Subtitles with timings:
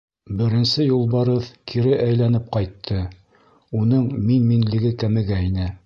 [0.37, 2.99] Беренсе Юлбарыҫ кире әйләнеп ҡайтты,
[3.83, 5.75] уның мин-минлеге кәмегәйне.